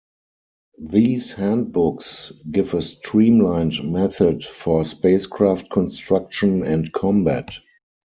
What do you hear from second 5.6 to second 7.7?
construction and combat.